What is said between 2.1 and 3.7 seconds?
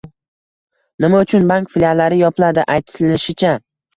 yopiladi? Aytilishicha